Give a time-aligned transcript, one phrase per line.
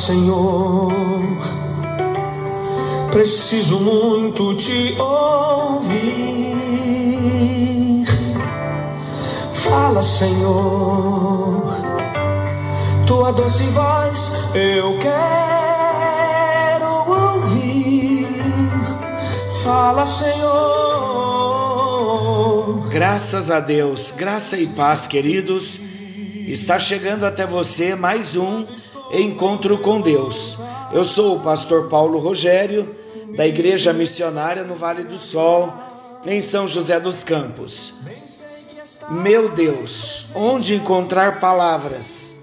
[0.00, 0.90] Senhor,
[3.12, 6.56] preciso muito te ouvir.
[9.52, 11.64] Fala, Senhor,
[13.06, 16.86] tua doce voz eu quero
[17.34, 18.26] ouvir.
[19.62, 20.40] Fala, Senhor.
[22.88, 25.78] Graças a Deus, graça e paz, queridos.
[26.48, 28.64] Está chegando até você mais um
[29.12, 30.58] encontro com Deus.
[30.92, 32.96] Eu sou o pastor Paulo Rogério,
[33.36, 35.72] da Igreja Missionária no Vale do Sol,
[36.26, 38.00] em São José dos Campos.
[39.10, 42.36] Meu Deus, onde encontrar palavras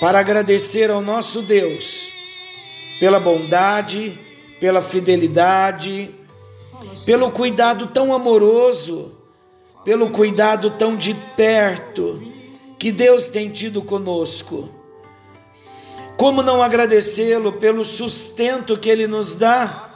[0.00, 2.10] para agradecer ao nosso Deus
[3.00, 4.18] pela bondade,
[4.60, 6.14] pela fidelidade,
[7.04, 9.12] pelo cuidado tão amoroso,
[9.84, 12.22] pelo cuidado tão de perto
[12.78, 14.83] que Deus tem tido conosco.
[16.16, 19.90] Como não agradecê-lo pelo sustento que ele nos dá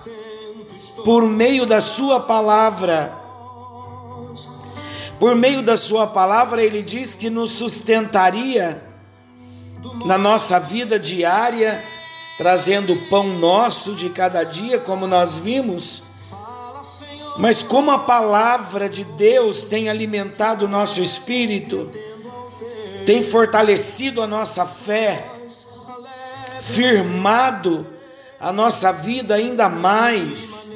[1.04, 3.16] por meio da sua palavra?
[5.18, 8.82] Por meio da sua palavra, ele diz que nos sustentaria
[10.04, 11.84] na nossa vida diária,
[12.36, 16.04] trazendo o pão nosso de cada dia, como nós vimos.
[17.36, 21.90] Mas como a palavra de Deus tem alimentado o nosso espírito,
[23.06, 25.37] tem fortalecido a nossa fé,
[26.72, 27.86] firmado
[28.38, 30.70] a nossa vida ainda mais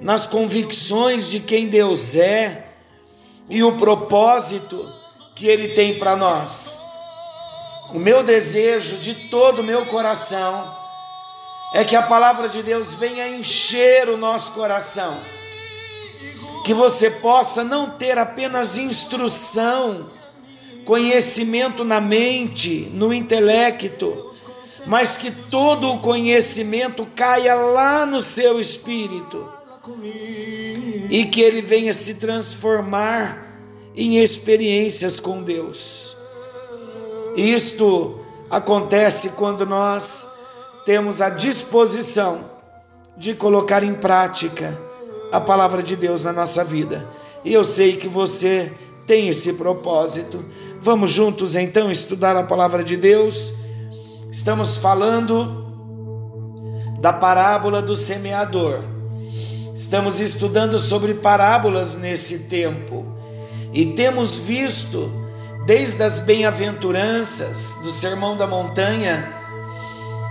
[0.00, 2.66] nas convicções de quem Deus é
[3.48, 4.90] e o propósito
[5.34, 6.82] que Ele tem para nós.
[7.92, 10.76] O meu desejo de todo o meu coração
[11.74, 15.18] é que a palavra de Deus venha encher o nosso coração,
[16.64, 20.08] que você possa não ter apenas instrução,
[20.84, 24.32] conhecimento na mente, no intelecto,
[24.86, 29.48] mas que todo o conhecimento caia lá no seu espírito
[31.10, 33.60] e que ele venha se transformar
[33.96, 36.16] em experiências com Deus.
[37.36, 40.34] Isto acontece quando nós
[40.84, 42.50] temos a disposição
[43.16, 44.78] de colocar em prática
[45.32, 47.08] a palavra de Deus na nossa vida.
[47.44, 48.72] E eu sei que você
[49.06, 50.44] tem esse propósito.
[50.80, 53.54] Vamos juntos então estudar a palavra de Deus.
[54.34, 55.64] Estamos falando
[56.98, 58.80] da parábola do semeador.
[59.72, 63.06] Estamos estudando sobre parábolas nesse tempo
[63.72, 65.08] e temos visto,
[65.64, 69.32] desde as bem-aventuranças do Sermão da Montanha,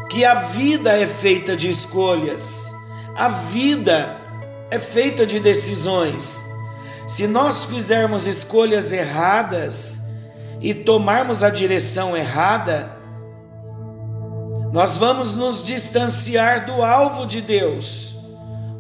[0.10, 2.76] que a vida é feita de escolhas,
[3.16, 4.18] a vida
[4.70, 6.44] é feita de decisões.
[7.08, 10.02] Se nós fizermos escolhas erradas
[10.60, 13.02] e tomarmos a direção errada,
[14.74, 18.16] nós vamos nos distanciar do alvo de Deus,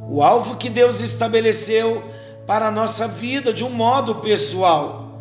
[0.10, 2.04] o alvo que Deus estabeleceu
[2.48, 5.20] para a nossa vida de um modo pessoal.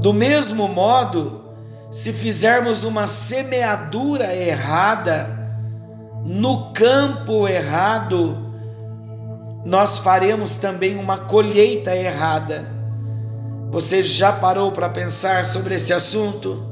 [0.00, 1.44] Do mesmo modo,
[1.90, 5.36] se fizermos uma semeadura errada,
[6.24, 8.38] no campo errado,
[9.66, 12.64] nós faremos também uma colheita errada.
[13.70, 16.67] Você já parou para pensar sobre esse assunto?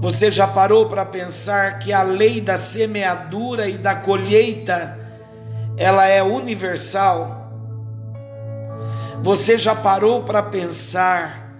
[0.00, 4.96] Você já parou para pensar que a lei da semeadura e da colheita
[5.76, 7.52] ela é universal?
[9.22, 11.52] Você já parou para pensar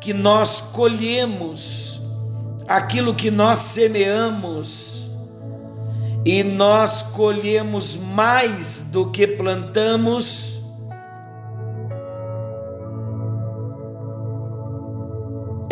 [0.00, 2.02] que nós colhemos
[2.68, 5.10] aquilo que nós semeamos
[6.26, 10.61] e nós colhemos mais do que plantamos?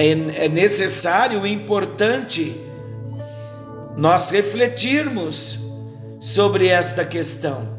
[0.01, 2.59] É, é necessário e importante
[3.99, 5.61] nós refletirmos
[6.19, 7.79] sobre esta questão.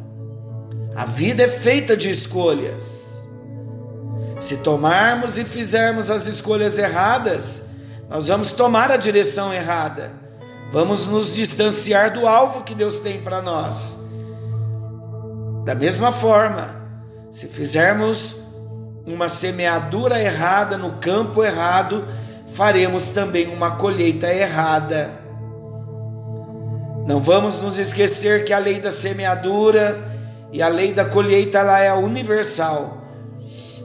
[0.95, 3.27] A vida é feita de escolhas.
[4.39, 7.69] Se tomarmos e fizermos as escolhas erradas,
[8.07, 10.12] nós vamos tomar a direção errada.
[10.71, 13.97] Vamos nos distanciar do alvo que Deus tem para nós.
[15.65, 16.88] Da mesma forma,
[17.31, 18.50] se fizermos
[19.06, 22.07] uma semeadura errada no campo errado,
[22.48, 25.09] faremos também uma colheita errada.
[27.07, 30.00] Não vamos nos esquecer que a lei da semeadura
[30.51, 33.01] e a lei da colheita ela é universal.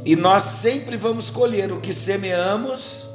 [0.04, 3.08] E nós sempre vamos colher o que semeamos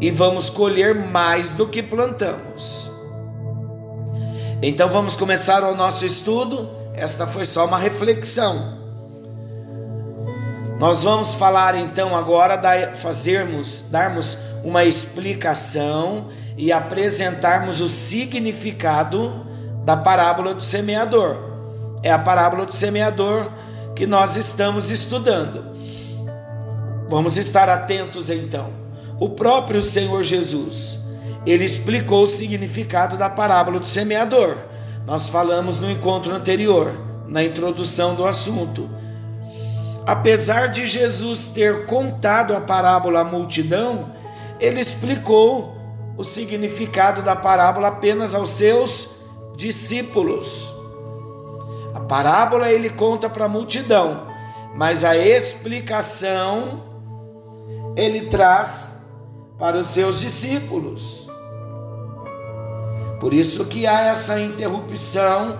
[0.00, 2.90] e vamos colher mais do que plantamos.
[4.62, 6.68] Então vamos começar o nosso estudo.
[6.94, 8.79] Esta foi só uma reflexão.
[10.80, 19.46] Nós vamos falar então agora da fazermos, darmos uma explicação e apresentarmos o significado
[19.84, 21.36] da parábola do semeador.
[22.02, 23.52] É a parábola do semeador
[23.94, 25.66] que nós estamos estudando.
[27.10, 28.70] Vamos estar atentos então.
[29.18, 31.00] O próprio Senhor Jesus,
[31.44, 34.56] ele explicou o significado da parábola do semeador.
[35.06, 36.98] Nós falamos no encontro anterior,
[37.28, 38.88] na introdução do assunto.
[40.10, 44.10] Apesar de Jesus ter contado a parábola à multidão,
[44.58, 45.72] ele explicou
[46.16, 49.10] o significado da parábola apenas aos seus
[49.54, 50.74] discípulos.
[51.94, 54.26] A parábola ele conta para a multidão,
[54.74, 56.82] mas a explicação
[57.94, 59.06] ele traz
[59.60, 61.30] para os seus discípulos.
[63.20, 65.56] Por isso que há essa interrupção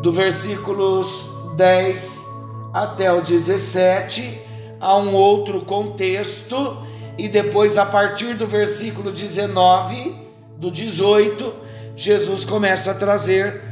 [0.00, 2.35] do versículos 10
[2.76, 4.38] até o 17,
[4.78, 6.76] há um outro contexto,
[7.16, 10.14] e depois, a partir do versículo 19,
[10.58, 11.54] do 18,
[11.96, 13.62] Jesus começa a trazer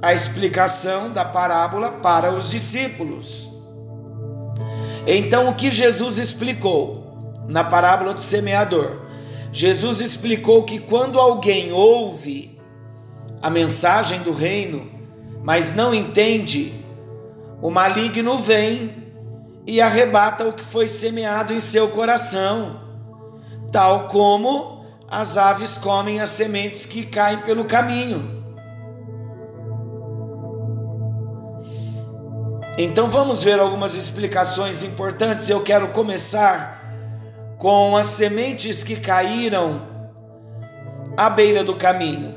[0.00, 3.50] a explicação da parábola para os discípulos.
[5.08, 9.06] Então, o que Jesus explicou na parábola do semeador?
[9.52, 12.56] Jesus explicou que quando alguém ouve
[13.42, 14.88] a mensagem do reino,
[15.42, 16.79] mas não entende,
[17.62, 19.12] o maligno vem
[19.66, 22.80] e arrebata o que foi semeado em seu coração,
[23.70, 28.40] tal como as aves comem as sementes que caem pelo caminho.
[32.78, 35.50] Então vamos ver algumas explicações importantes.
[35.50, 36.80] Eu quero começar
[37.58, 39.86] com as sementes que caíram
[41.16, 42.36] à beira do caminho.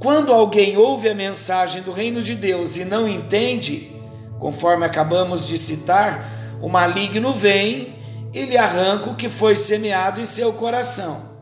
[0.00, 3.95] Quando alguém ouve a mensagem do reino de Deus e não entende,
[4.38, 6.30] conforme acabamos de citar,
[6.60, 7.96] o maligno vem
[8.32, 11.36] e lhe arranca o que foi semeado em seu coração.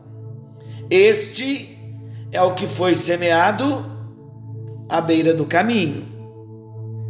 [0.89, 1.77] Este
[2.31, 3.85] é o que foi semeado
[4.87, 6.05] à beira do caminho.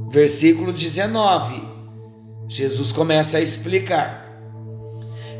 [0.09, 1.61] Versículo 19.
[2.47, 4.25] Jesus começa a explicar.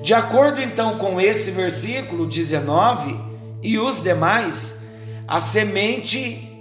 [0.02, 3.20] De acordo então com esse versículo 19
[3.64, 4.88] e os demais,
[5.28, 6.55] a semente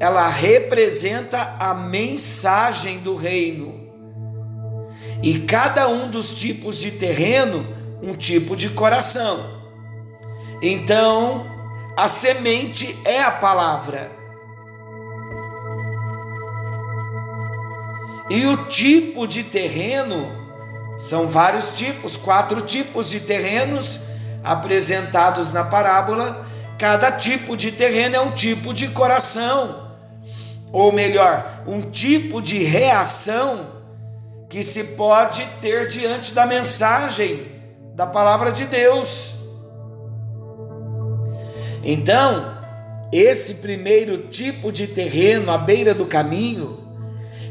[0.00, 3.88] ela representa a mensagem do reino.
[5.22, 7.66] E cada um dos tipos de terreno,
[8.00, 9.58] um tipo de coração.
[10.62, 11.46] Então,
[11.96, 14.12] a semente é a palavra.
[18.30, 20.30] E o tipo de terreno
[20.96, 24.00] são vários tipos, quatro tipos de terrenos
[24.44, 26.46] apresentados na parábola.
[26.78, 29.87] Cada tipo de terreno é um tipo de coração,
[30.72, 33.78] ou melhor, um tipo de reação
[34.48, 37.46] que se pode ter diante da mensagem
[37.94, 39.38] da palavra de Deus.
[41.82, 42.56] Então,
[43.12, 46.86] esse primeiro tipo de terreno à beira do caminho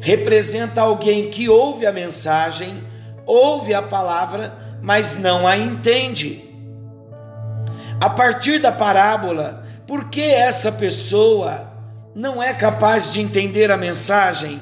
[0.01, 2.83] representa alguém que ouve a mensagem,
[3.25, 6.43] ouve a palavra, mas não a entende.
[7.99, 11.66] A partir da parábola, por que essa pessoa
[12.17, 14.59] não é capaz de entender a mensagem?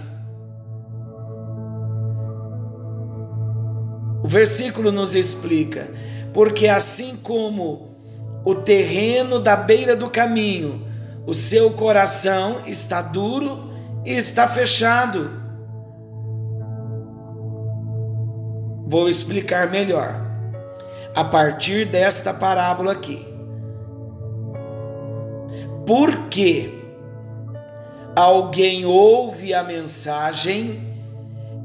[4.22, 5.90] O versículo nos explica:
[6.34, 7.96] porque assim como
[8.44, 10.86] o terreno da beira do caminho,
[11.26, 13.72] o seu coração está duro
[14.04, 15.32] está fechado.
[18.86, 20.22] Vou explicar melhor
[21.16, 23.26] a partir desta parábola aqui.
[25.88, 26.85] Por que
[28.16, 30.96] alguém ouve a mensagem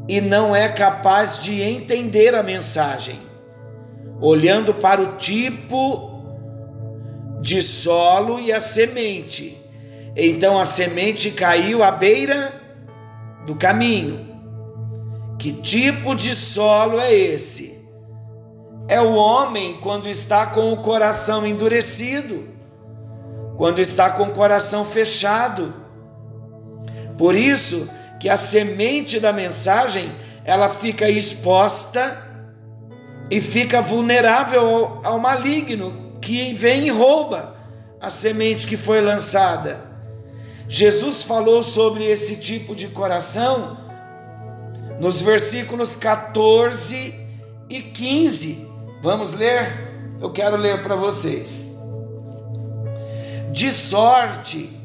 [0.09, 3.21] e não é capaz de entender a mensagem?
[4.21, 6.11] Olhando para o tipo
[7.41, 9.61] de solo e a semente
[10.17, 12.55] então a semente caiu à beira
[13.47, 14.29] do caminho.
[15.39, 17.81] Que tipo de solo é esse?
[18.89, 22.49] É o homem quando está com o coração endurecido,
[23.57, 25.73] quando está com o coração fechado.
[27.21, 27.87] Por isso
[28.19, 30.11] que a semente da mensagem,
[30.43, 32.17] ela fica exposta
[33.31, 37.55] e fica vulnerável ao, ao maligno que vem e rouba
[38.01, 39.85] a semente que foi lançada.
[40.67, 43.77] Jesus falou sobre esse tipo de coração
[44.99, 47.15] nos versículos 14
[47.69, 48.67] e 15.
[49.03, 50.17] Vamos ler?
[50.23, 51.79] Eu quero ler para vocês.
[53.53, 54.80] De sorte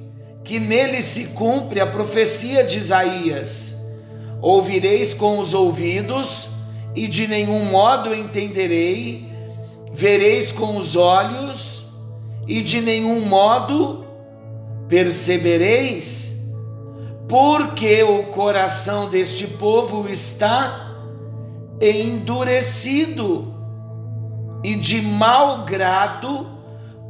[0.45, 3.83] que nele se cumpre a profecia de Isaías:
[4.41, 6.49] Ouvireis com os ouvidos
[6.95, 9.27] e de nenhum modo entenderei,
[9.91, 11.87] vereis com os olhos
[12.47, 14.05] e de nenhum modo
[14.87, 16.53] percebereis,
[17.27, 20.93] porque o coração deste povo está
[21.81, 23.51] endurecido
[24.63, 26.47] e de mau grado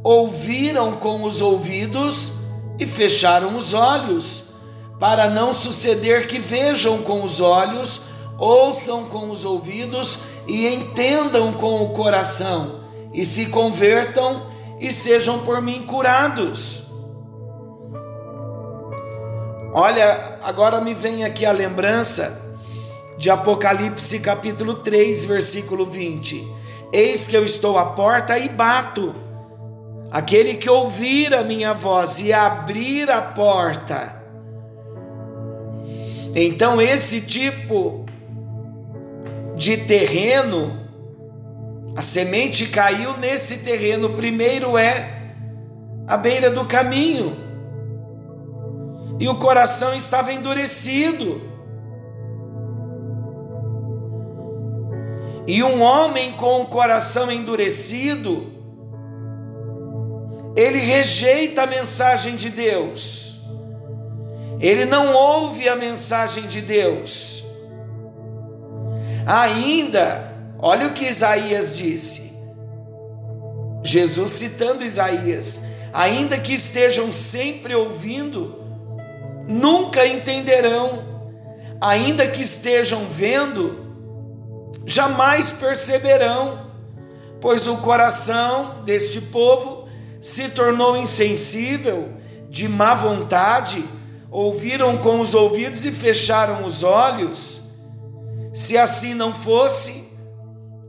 [0.02, 2.35] ouviram com os ouvidos
[2.78, 4.54] e fecharam os olhos,
[4.98, 8.02] para não suceder que vejam com os olhos,
[8.38, 12.80] ouçam com os ouvidos e entendam com o coração,
[13.12, 14.46] e se convertam
[14.78, 16.86] e sejam por mim curados.
[19.72, 22.58] Olha, agora me vem aqui a lembrança
[23.18, 26.46] de Apocalipse capítulo 3, versículo 20.
[26.92, 29.14] Eis que eu estou à porta e bato.
[30.16, 34.16] Aquele que ouvir a minha voz e abrir a porta.
[36.34, 38.06] Então, esse tipo
[39.54, 40.88] de terreno,
[41.94, 44.14] a semente caiu nesse terreno.
[44.14, 45.34] Primeiro é
[46.06, 47.36] a beira do caminho,
[49.20, 51.42] e o coração estava endurecido.
[55.46, 58.55] E um homem com o coração endurecido,
[60.56, 63.42] ele rejeita a mensagem de Deus,
[64.58, 67.44] ele não ouve a mensagem de Deus.
[69.26, 72.36] Ainda, olha o que Isaías disse,
[73.84, 78.56] Jesus citando Isaías: ainda que estejam sempre ouvindo,
[79.46, 81.04] nunca entenderão,
[81.80, 83.86] ainda que estejam vendo,
[84.86, 86.70] jamais perceberão,
[87.40, 89.85] pois o coração deste povo
[90.26, 92.08] se tornou insensível,
[92.50, 93.84] de má vontade,
[94.28, 97.60] ouviram com os ouvidos e fecharam os olhos.
[98.52, 100.12] Se assim não fosse,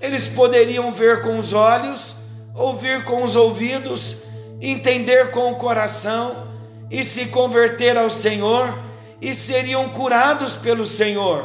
[0.02, 2.16] eles poderiam ver com os olhos,
[2.56, 4.24] ouvir com os ouvidos,
[4.60, 6.48] entender com o coração
[6.90, 8.76] e se converter ao Senhor
[9.22, 11.44] e seriam curados pelo Senhor.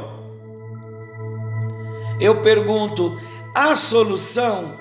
[2.19, 3.21] Eu pergunto:
[3.55, 4.81] há solução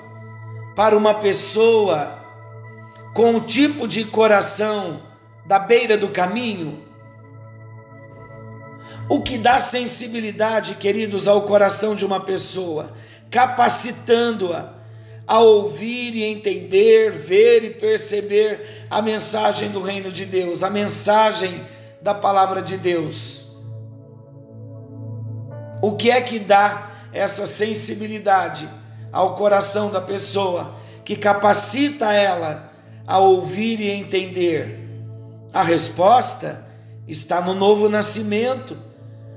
[0.74, 2.21] para uma pessoa
[3.14, 5.02] com o tipo de coração
[5.46, 6.82] da beira do caminho?
[9.08, 12.92] O que dá sensibilidade, queridos, ao coração de uma pessoa,
[13.30, 14.82] capacitando-a
[15.26, 21.64] a ouvir e entender, ver e perceber a mensagem do reino de Deus, a mensagem
[22.00, 23.52] da palavra de Deus.
[25.80, 28.68] O que é que dá essa sensibilidade
[29.12, 32.71] ao coração da pessoa, que capacita ela
[33.12, 34.88] a ouvir e entender?
[35.52, 36.66] A resposta
[37.06, 38.74] está no novo nascimento,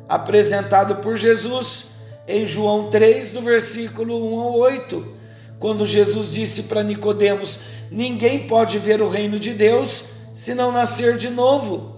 [0.08, 1.88] apresentado por Jesus
[2.26, 5.16] em João 3, do versículo 1 ao 8,
[5.60, 7.60] quando Jesus disse para Nicodemos:
[7.92, 11.98] Ninguém pode ver o reino de Deus se não nascer de novo.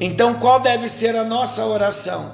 [0.00, 2.32] Então, qual deve ser a nossa oração?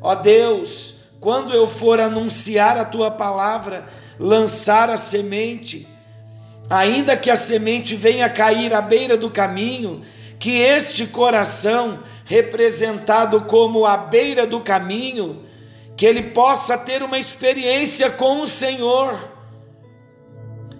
[0.00, 3.86] Ó Deus, quando eu for anunciar a tua palavra,
[4.18, 5.86] lançar a semente,
[6.68, 10.02] ainda que a semente venha cair à beira do caminho,
[10.38, 15.44] que este coração, representado como a beira do caminho,
[15.96, 19.32] que ele possa ter uma experiência com o Senhor,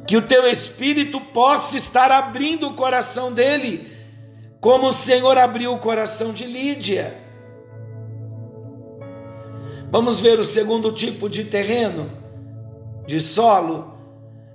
[0.07, 3.91] que o teu espírito possa estar abrindo o coração dele,
[4.61, 7.14] como o Senhor abriu o coração de Lídia.
[9.91, 12.11] Vamos ver o segundo tipo de terreno,
[13.07, 13.94] de solo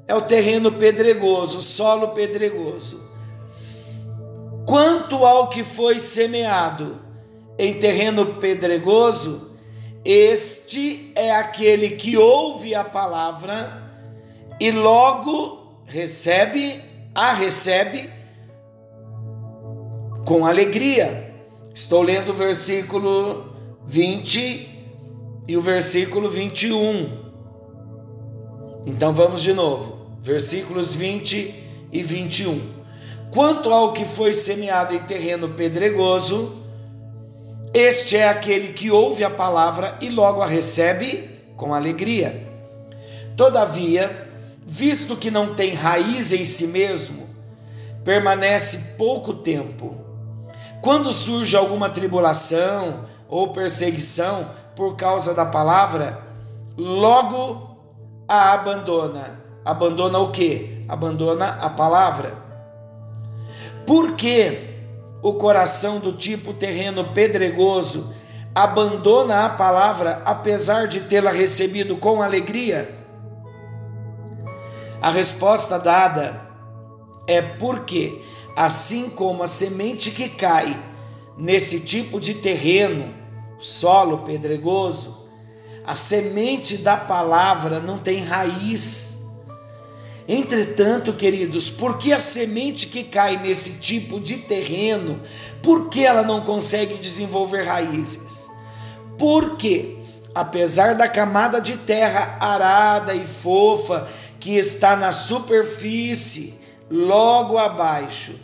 [0.09, 2.99] é o terreno pedregoso, solo pedregoso.
[4.65, 6.97] Quanto ao que foi semeado
[7.59, 9.55] em terreno pedregoso,
[10.03, 13.83] este é aquele que ouve a palavra
[14.59, 18.09] e logo recebe, a recebe
[20.25, 21.35] com alegria.
[21.71, 23.53] Estou lendo o versículo
[23.85, 24.69] 20
[25.47, 27.29] e o versículo 21.
[28.87, 31.55] Então vamos de novo versículos 20
[31.91, 32.79] e 21.
[33.31, 36.63] Quanto ao que foi semeado em terreno pedregoso,
[37.73, 42.47] este é aquele que ouve a palavra e logo a recebe com alegria.
[43.37, 44.27] Todavia,
[44.65, 47.29] visto que não tem raiz em si mesmo,
[48.03, 49.95] permanece pouco tempo.
[50.81, 56.19] Quando surge alguma tribulação ou perseguição por causa da palavra,
[56.75, 57.77] logo
[58.27, 60.83] a abandona Abandona o que?
[60.89, 62.33] Abandona a palavra.
[63.85, 64.77] Porque
[65.21, 68.11] o coração do tipo terreno pedregoso
[68.55, 72.97] abandona a palavra apesar de tê-la recebido com alegria?
[74.99, 76.49] A resposta dada
[77.27, 78.23] é porque,
[78.55, 80.83] assim como a semente que cai
[81.37, 83.13] nesse tipo de terreno,
[83.59, 85.29] solo pedregoso,
[85.85, 89.18] a semente da palavra não tem raiz.
[90.31, 95.19] Entretanto, queridos, por que a semente que cai nesse tipo de terreno,
[95.59, 98.47] por que ela não consegue desenvolver raízes?
[99.17, 99.97] Porque,
[100.35, 104.07] apesar da camada de terra arada e fofa
[104.39, 108.35] que está na superfície, logo abaixo,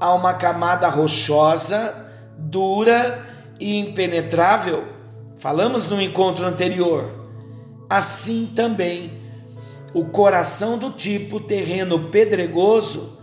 [0.00, 1.94] há uma camada rochosa,
[2.38, 3.26] dura
[3.60, 4.84] e impenetrável.
[5.36, 7.12] Falamos no encontro anterior.
[7.90, 9.25] Assim também,
[9.96, 13.18] o coração do tipo terreno pedregoso,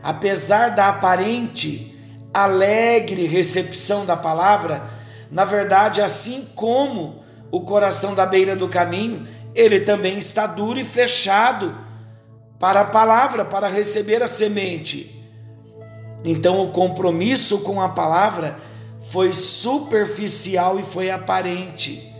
[0.00, 1.98] apesar da aparente
[2.32, 4.88] alegre recepção da palavra,
[5.32, 10.84] na verdade, assim como o coração da beira do caminho, ele também está duro e
[10.84, 11.76] fechado
[12.56, 15.20] para a palavra, para receber a semente.
[16.24, 18.60] Então, o compromisso com a palavra
[19.10, 22.14] foi superficial e foi aparente,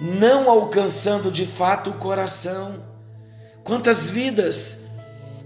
[0.00, 2.93] não alcançando de fato o coração.
[3.64, 4.90] Quantas vidas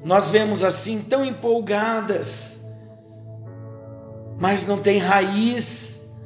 [0.04, 2.66] nós vemos assim tão empolgadas,
[4.38, 6.16] mas não tem raiz,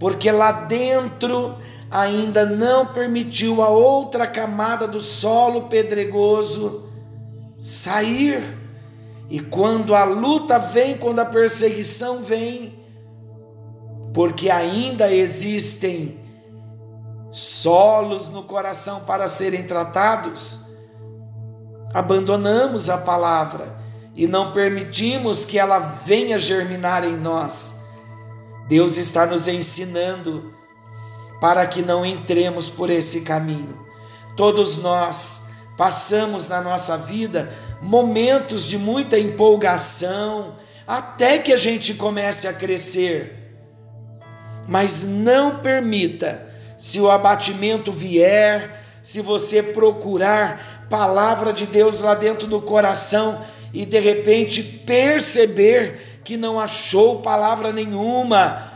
[0.00, 1.56] porque lá dentro
[1.90, 6.90] ainda não permitiu a outra camada do solo pedregoso
[7.58, 8.58] sair.
[9.30, 12.80] E quando a luta vem, quando a perseguição vem,
[14.12, 16.18] porque ainda existem
[17.30, 20.71] solos no coração para serem tratados,
[21.92, 23.76] abandonamos a palavra
[24.14, 27.82] e não permitimos que ela venha germinar em nós.
[28.68, 30.52] Deus está nos ensinando
[31.40, 33.86] para que não entremos por esse caminho.
[34.36, 42.46] Todos nós passamos na nossa vida momentos de muita empolgação, até que a gente comece
[42.46, 43.42] a crescer
[44.66, 46.46] mas não permita,
[46.78, 53.40] se o abatimento vier, se você procurar palavra de Deus lá dentro do coração
[53.72, 58.70] e de repente perceber que não achou palavra nenhuma,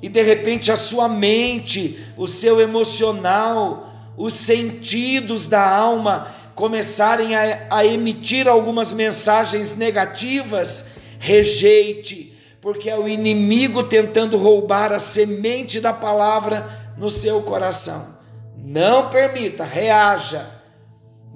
[0.00, 7.66] e de repente a sua mente, o seu emocional, os sentidos da alma começarem a,
[7.68, 15.92] a emitir algumas mensagens negativas, rejeite porque é o inimigo tentando roubar a semente da
[15.92, 18.16] palavra no seu coração.
[18.56, 20.55] Não permita, reaja.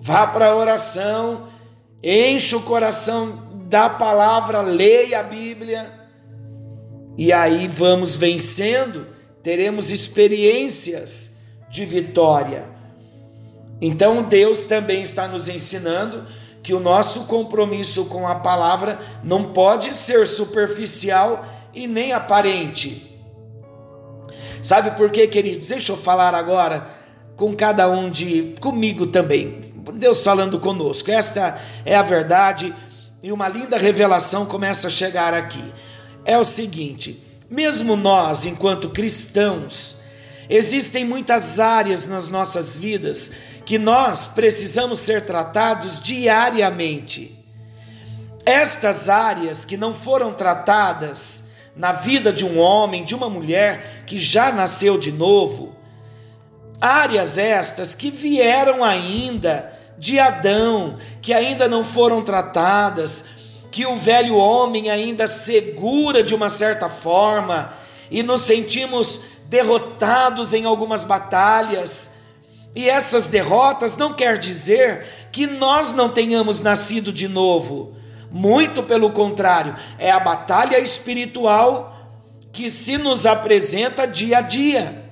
[0.00, 1.48] Vá para a oração,
[2.02, 5.92] enche o coração da palavra, leia a Bíblia.
[7.18, 9.06] E aí vamos vencendo,
[9.42, 12.66] teremos experiências de vitória.
[13.78, 16.26] Então Deus também está nos ensinando
[16.62, 23.18] que o nosso compromisso com a palavra não pode ser superficial e nem aparente.
[24.62, 25.68] Sabe por quê, queridos?
[25.68, 26.88] Deixa eu falar agora
[27.36, 29.69] com cada um de comigo também.
[29.92, 31.10] Deus falando conosco.
[31.10, 32.74] Esta é a verdade
[33.22, 35.72] e uma linda revelação começa a chegar aqui.
[36.24, 39.98] É o seguinte, mesmo nós, enquanto cristãos,
[40.48, 43.32] existem muitas áreas nas nossas vidas
[43.64, 47.38] que nós precisamos ser tratados diariamente.
[48.44, 54.18] Estas áreas que não foram tratadas na vida de um homem, de uma mulher que
[54.18, 55.76] já nasceu de novo,
[56.80, 63.38] áreas estas que vieram ainda de Adão, que ainda não foram tratadas,
[63.70, 67.72] que o velho homem ainda segura de uma certa forma
[68.10, 72.20] e nos sentimos derrotados em algumas batalhas
[72.74, 77.94] e essas derrotas não quer dizer que nós não tenhamos nascido de novo.
[78.30, 81.96] Muito pelo contrário, é a batalha espiritual
[82.52, 85.04] que se nos apresenta dia a dia.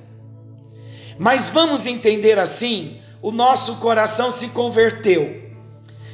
[1.18, 5.48] Mas vamos entender assim: o nosso coração se converteu.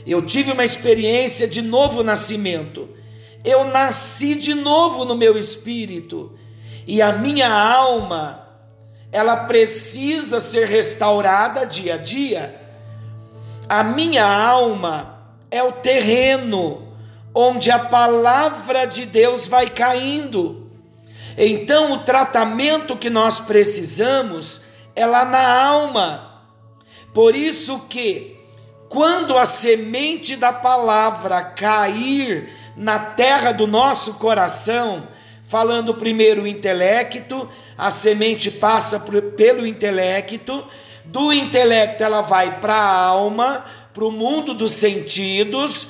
[0.07, 2.89] Eu tive uma experiência de novo nascimento.
[3.45, 6.33] Eu nasci de novo no meu espírito.
[6.87, 8.49] E a minha alma
[9.11, 12.61] ela precisa ser restaurada dia a dia.
[13.69, 16.89] A minha alma é o terreno
[17.35, 20.71] onde a palavra de Deus vai caindo.
[21.37, 26.34] Então, o tratamento que nós precisamos é lá na alma.
[27.15, 28.37] Por isso que
[28.89, 35.07] quando a semente da palavra cair na terra do nosso coração,
[35.45, 37.49] falando primeiro o intelecto,
[37.79, 38.99] a semente passa
[39.37, 40.67] pelo intelecto,
[41.05, 45.89] do intelecto ela vai para a alma, para o mundo dos sentidos.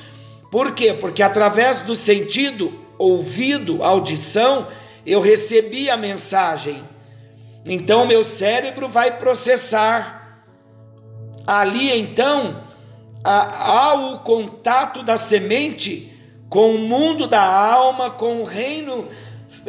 [0.50, 0.92] Por quê?
[0.92, 4.68] Porque através do sentido, ouvido, audição,
[5.06, 6.82] eu recebi a mensagem.
[7.64, 10.23] Então meu cérebro vai processar.
[11.46, 12.62] Ali então,
[13.22, 16.12] há o contato da semente
[16.48, 19.08] com o mundo da alma, com o reino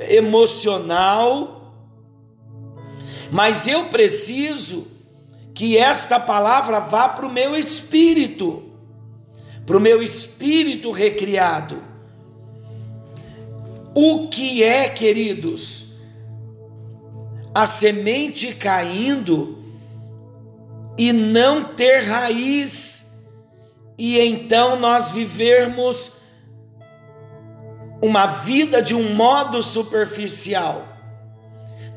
[0.08, 1.74] emocional.
[3.32, 4.88] Mas eu preciso
[5.54, 8.64] que esta palavra vá para o meu espírito,
[9.66, 11.82] para o meu espírito recriado.
[13.96, 15.96] O que é, queridos?
[17.54, 19.65] A semente caindo
[20.98, 23.26] e não ter raiz,
[23.98, 26.14] e então nós vivermos
[28.02, 30.86] uma vida de um modo superficial.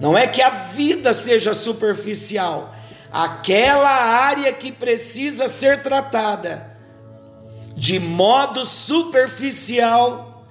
[0.01, 2.75] Não é que a vida seja superficial,
[3.13, 6.69] aquela área que precisa ser tratada
[7.79, 10.45] de modo superficial,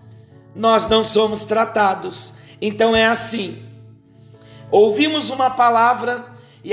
[0.56, 2.36] nós não somos tratados.
[2.62, 3.62] Então é assim.
[4.72, 6.26] Ouvimos uma palavra
[6.64, 6.72] e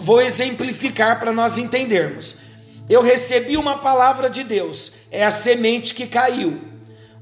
[0.00, 2.38] vou exemplificar para nós entendermos.
[2.88, 6.60] Eu recebi uma palavra de Deus, é a semente que caiu.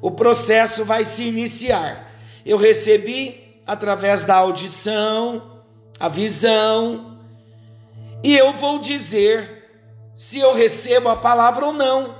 [0.00, 2.10] O processo vai se iniciar.
[2.44, 5.62] Eu recebi através da audição,
[5.98, 7.18] a visão,
[8.22, 9.60] e eu vou dizer
[10.14, 12.14] se eu recebo a palavra ou não.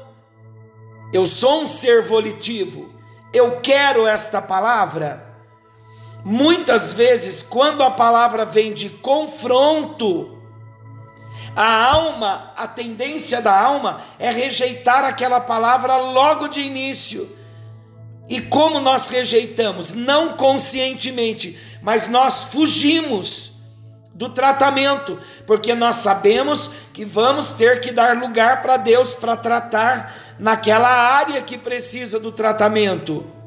[1.12, 2.94] Eu sou um ser volitivo,
[3.33, 5.30] eu quero esta palavra.
[6.24, 10.38] Muitas vezes, quando a palavra vem de confronto,
[11.56, 17.37] a alma, a tendência da alma é rejeitar aquela palavra logo de início.
[18.28, 19.92] E como nós rejeitamos?
[19.92, 23.61] Não conscientemente, mas nós fugimos
[24.14, 30.14] do tratamento, porque nós sabemos que vamos ter que dar lugar para Deus para tratar
[30.38, 33.39] naquela área que precisa do tratamento.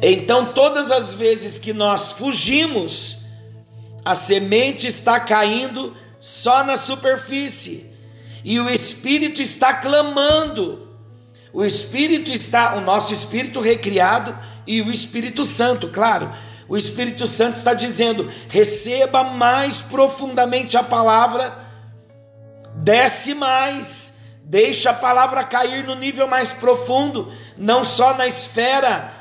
[0.00, 3.26] Então, todas as vezes que nós fugimos,
[4.04, 7.92] a semente está caindo só na superfície
[8.44, 10.88] e o espírito está clamando.
[11.52, 16.30] O espírito está, o nosso espírito recriado e o Espírito Santo, claro,
[16.68, 21.58] o Espírito Santo está dizendo: receba mais profundamente a palavra,
[22.76, 29.17] desce mais, deixa a palavra cair no nível mais profundo, não só na esfera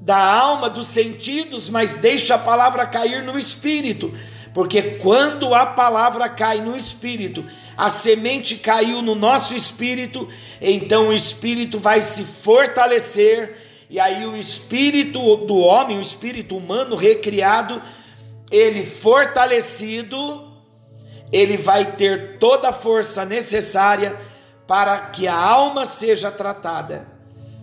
[0.00, 4.12] da alma, dos sentidos, mas deixa a palavra cair no espírito.
[4.54, 7.44] Porque quando a palavra cai no espírito,
[7.76, 10.26] a semente caiu no nosso espírito,
[10.60, 13.56] então o espírito vai se fortalecer
[13.88, 17.82] e aí o espírito do homem, o espírito humano recriado,
[18.50, 20.48] ele fortalecido,
[21.32, 24.16] ele vai ter toda a força necessária
[24.66, 27.08] para que a alma seja tratada.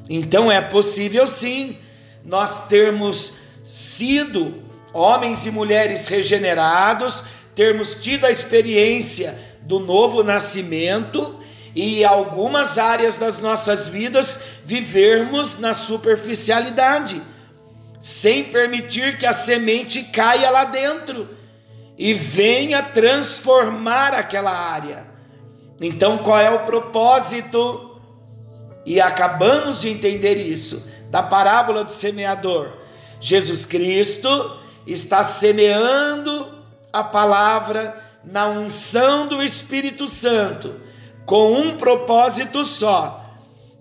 [0.09, 1.77] Então é possível sim
[2.27, 4.61] nós termos sido
[4.93, 7.23] homens e mulheres regenerados,
[7.55, 11.39] termos tido a experiência do novo nascimento
[11.73, 17.21] e algumas áreas das nossas vidas vivermos na superficialidade,
[17.97, 21.29] sem permitir que a semente caia lá dentro
[21.97, 25.07] e venha transformar aquela área.
[25.79, 28.01] Então, qual é o propósito?
[28.85, 32.73] E acabamos de entender isso da parábola do semeador.
[33.19, 36.47] Jesus Cristo está semeando
[36.91, 40.87] a palavra na unção do Espírito Santo
[41.25, 43.23] com um propósito só: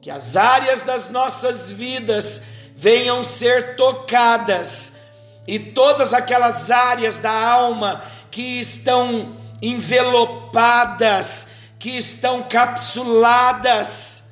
[0.03, 2.45] que as áreas das nossas vidas
[2.77, 5.01] venham ser tocadas
[5.47, 14.26] e todas aquelas áreas da alma que estão envelopadas, que estão capsuladas,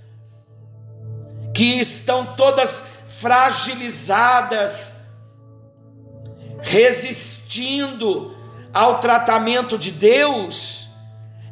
[1.55, 2.85] que estão todas
[3.21, 5.05] fragilizadas,
[6.61, 8.37] resistindo
[8.73, 10.88] ao tratamento de Deus,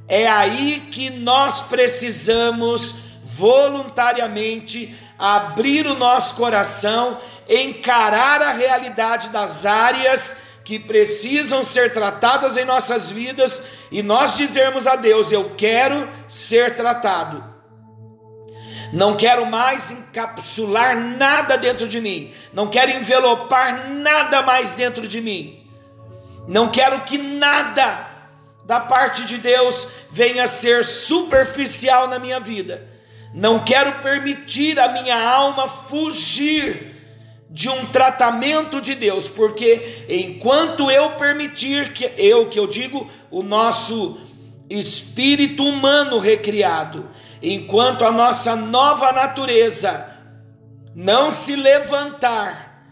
[0.09, 7.17] é aí que nós precisamos voluntariamente abrir o nosso coração,
[7.49, 14.87] encarar a realidade das áreas que precisam ser tratadas em nossas vidas e nós dizermos
[14.87, 17.52] a Deus: Eu quero ser tratado.
[18.93, 22.33] Não quero mais encapsular nada dentro de mim.
[22.53, 25.67] Não quero envelopar nada mais dentro de mim.
[26.47, 28.11] Não quero que nada
[28.65, 32.87] da parte de Deus venha a ser superficial na minha vida.
[33.33, 36.93] Não quero permitir a minha alma fugir
[37.49, 43.43] de um tratamento de Deus, porque enquanto eu permitir que eu que eu digo o
[43.43, 44.19] nosso
[44.71, 47.11] espírito humano recriado,
[47.43, 50.09] enquanto a nossa nova natureza
[50.95, 52.85] não se levantar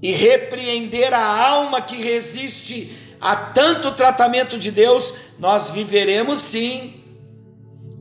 [0.00, 7.02] e repreender a alma que resiste a tanto tratamento de Deus, nós viveremos sim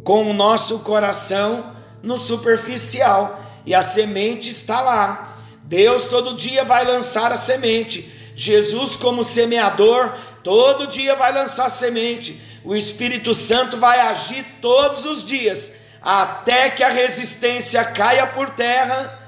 [0.03, 5.31] com o nosso coração no superficial e a semente está lá
[5.71, 8.11] Deus todo dia vai lançar a semente.
[8.35, 10.13] Jesus, como semeador,
[10.43, 12.37] todo dia vai lançar semente.
[12.63, 19.19] O Espírito Santo vai agir todos os dias, até que a resistência caia por terra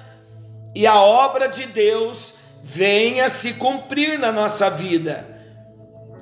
[0.75, 5.27] e a obra de Deus venha se cumprir na nossa vida.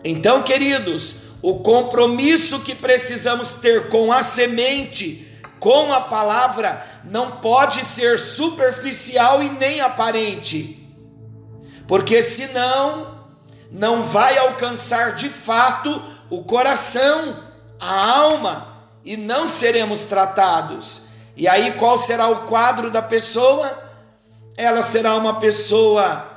[0.03, 7.85] Então, queridos, o compromisso que precisamos ter com a semente com a palavra não pode
[7.85, 10.89] ser superficial e nem aparente,
[11.87, 13.29] porque senão
[13.71, 17.37] não vai alcançar de fato o coração,
[17.79, 18.67] a alma,
[19.05, 21.09] e não seremos tratados.
[21.37, 23.77] E aí qual será o quadro da pessoa?
[24.57, 26.27] Ela será uma pessoa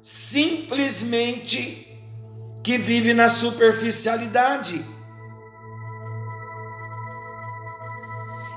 [0.00, 1.86] simplesmente
[2.62, 4.84] que vive na superficialidade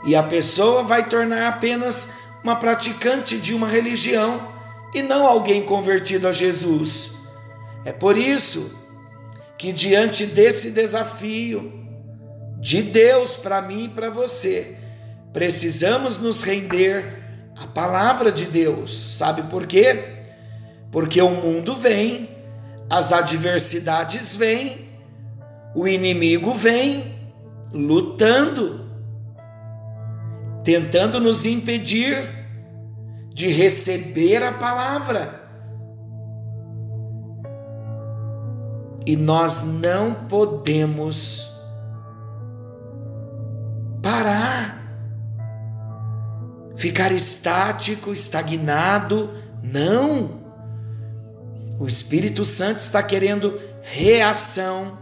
[0.06, 2.10] e a pessoa vai tornar apenas
[2.43, 4.51] uma praticante de uma religião
[4.93, 7.19] e não alguém convertido a Jesus.
[7.86, 8.83] É por isso
[9.58, 11.72] que, diante desse desafio
[12.60, 14.78] de Deus para mim e para você,
[15.32, 17.24] precisamos nos render
[17.58, 18.98] à palavra de Deus.
[18.98, 20.24] Sabe por quê?
[20.92, 22.30] Porque o mundo vem,
[22.89, 24.89] as adversidades vêm,
[25.76, 27.32] o inimigo vem
[27.74, 28.84] lutando
[30.63, 32.46] tentando nos impedir
[33.34, 35.42] de receber a palavra.
[39.06, 41.52] E nós não podemos
[44.02, 44.82] parar,
[46.76, 49.30] ficar estático, estagnado.
[49.62, 50.44] Não!
[51.80, 54.98] O Espírito Santo está querendo reação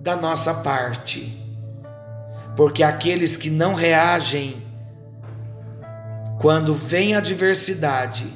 [0.00, 1.40] da nossa parte.
[2.56, 4.62] Porque aqueles que não reagem
[6.40, 8.26] quando vem a adversidade,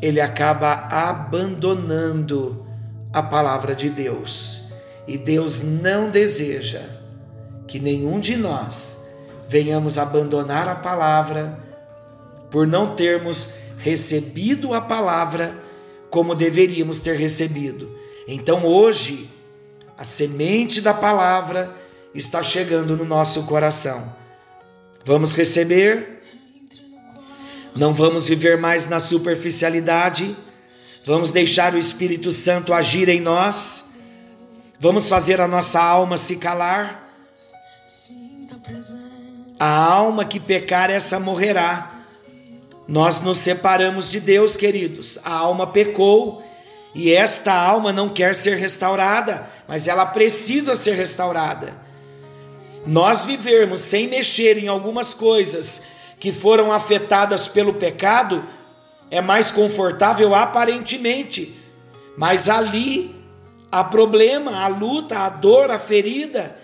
[0.00, 2.61] ele acaba abandonando
[3.12, 4.72] a palavra de Deus.
[5.06, 6.82] E Deus não deseja
[7.66, 9.08] que nenhum de nós
[9.48, 11.58] venhamos abandonar a palavra
[12.50, 15.56] por não termos recebido a palavra
[16.10, 17.90] como deveríamos ter recebido.
[18.28, 19.28] Então hoje,
[19.96, 21.74] a semente da palavra
[22.14, 24.14] está chegando no nosso coração.
[25.04, 26.22] Vamos receber
[27.74, 30.36] não vamos viver mais na superficialidade,
[31.04, 33.94] vamos deixar o Espírito Santo agir em nós,
[34.78, 37.00] vamos fazer a nossa alma se calar.
[39.58, 42.00] A alma que pecar, essa morrerá.
[42.88, 45.18] Nós nos separamos de Deus, queridos.
[45.24, 46.42] A alma pecou
[46.94, 51.80] e esta alma não quer ser restaurada, mas ela precisa ser restaurada.
[52.86, 55.84] Nós vivermos sem mexer em algumas coisas
[56.18, 58.44] que foram afetadas pelo pecado
[59.12, 61.54] é mais confortável aparentemente,
[62.16, 63.14] mas ali
[63.70, 66.56] há problema, a luta, a dor, a ferida.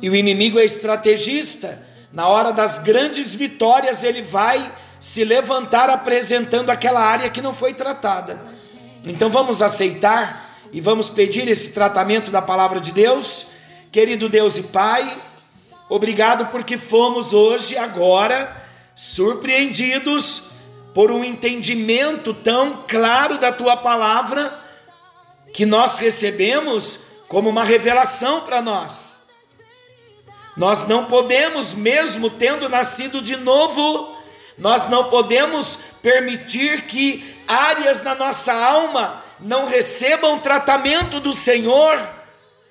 [0.00, 1.84] E o inimigo é estrategista.
[2.12, 7.74] Na hora das grandes vitórias, ele vai se levantar apresentando aquela área que não foi
[7.74, 8.40] tratada.
[9.04, 13.48] Então vamos aceitar e vamos pedir esse tratamento da palavra de Deus.
[13.90, 15.20] Querido Deus e Pai,
[15.88, 20.49] Obrigado porque fomos hoje, agora, surpreendidos
[20.94, 24.58] por um entendimento tão claro da tua palavra
[25.52, 29.28] que nós recebemos como uma revelação para nós.
[30.56, 34.16] Nós não podemos, mesmo tendo nascido de novo,
[34.58, 41.98] nós não podemos permitir que áreas na nossa alma não recebam tratamento do Senhor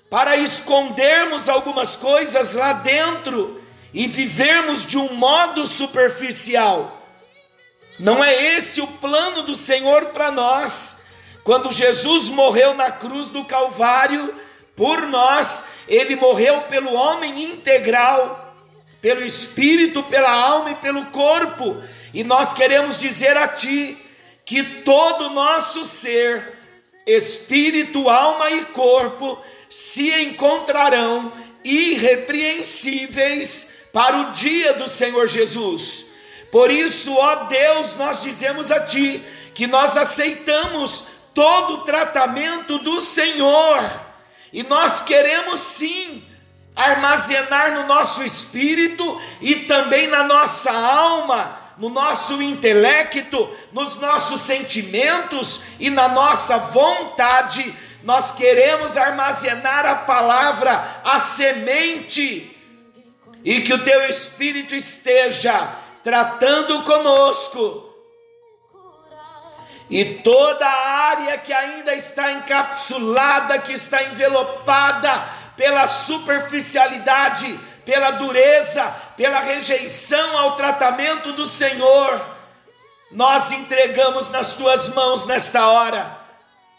[0.09, 3.61] para escondermos algumas coisas lá dentro
[3.93, 6.98] e vivermos de um modo superficial.
[7.99, 11.03] Não é esse o plano do Senhor para nós.
[11.43, 14.33] Quando Jesus morreu na cruz do Calvário,
[14.75, 18.55] por nós, ele morreu pelo homem integral,
[19.01, 21.83] pelo espírito, pela alma e pelo corpo.
[22.13, 23.97] E nós queremos dizer a ti
[24.45, 26.57] que todo o nosso ser,
[27.05, 29.37] espírito, alma e corpo,
[29.69, 31.33] se encontrarão
[31.63, 36.08] irrepreensíveis para o dia do Senhor Jesus.
[36.51, 43.01] Por isso, ó Deus, nós dizemos a Ti que nós aceitamos todo o tratamento do
[43.01, 43.83] Senhor
[44.51, 46.25] e nós queremos sim
[46.75, 55.61] armazenar no nosso espírito e também na nossa alma, no nosso intelecto, nos nossos sentimentos
[55.79, 57.73] e na nossa vontade.
[58.03, 62.57] Nós queremos armazenar a palavra, a semente,
[63.43, 65.69] e que o teu espírito esteja
[66.03, 67.85] tratando conosco.
[69.89, 78.83] E toda a área que ainda está encapsulada, que está envelopada pela superficialidade, pela dureza,
[79.17, 82.23] pela rejeição ao tratamento do Senhor,
[83.11, 86.19] nós entregamos nas tuas mãos nesta hora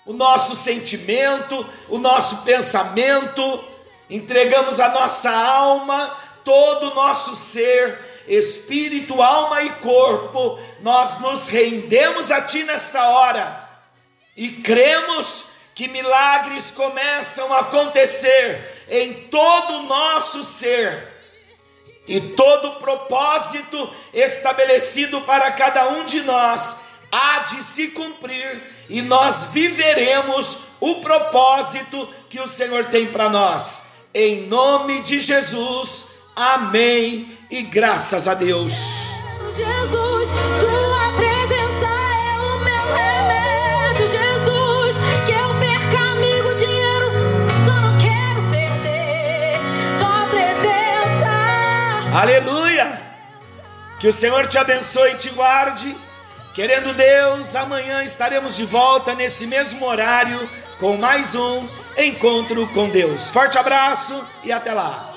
[0.06, 3.64] o nosso sentimento, o nosso pensamento,
[4.08, 12.30] entregamos a nossa alma, todo o nosso ser, espírito, alma e corpo, nós nos rendemos
[12.30, 13.68] a Ti nesta hora
[14.36, 21.08] e cremos que milagres começam a acontecer em todo o nosso ser.
[22.06, 26.76] E todo propósito estabelecido para cada um de nós
[27.12, 33.90] há de se cumprir e nós viveremos o propósito que o Senhor tem para nós.
[34.14, 38.72] Em nome de Jesus, amém e graças a Deus.
[39.56, 40.28] Jesus,
[40.60, 44.96] tua presença é o meu remédio, Jesus.
[45.26, 47.10] Que eu perca amigo, dinheiro,
[47.66, 49.58] só não quero perder
[49.98, 52.18] tua presença.
[52.18, 53.00] Aleluia!
[53.98, 55.96] Que o Senhor te abençoe e te guarde.
[56.54, 63.28] Querendo Deus, amanhã estaremos de volta nesse mesmo horário com mais um encontro com Deus.
[63.30, 65.09] Forte abraço e até lá.